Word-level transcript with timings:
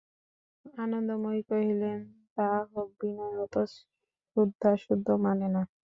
আনন্দময়ী 0.77 1.41
কহিলেন, 1.49 1.99
তা 2.35 2.47
হোক, 2.71 2.89
বিনয় 2.99 3.35
অত 3.43 3.55
শুদ্ধাশুদ্ধ 4.37 5.07
মানে 5.25 5.47
না। 5.55 5.61